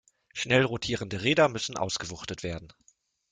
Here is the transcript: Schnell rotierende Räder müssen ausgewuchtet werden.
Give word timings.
Schnell 0.33 0.63
rotierende 0.63 1.21
Räder 1.21 1.47
müssen 1.47 1.77
ausgewuchtet 1.77 2.41
werden. 2.41 2.73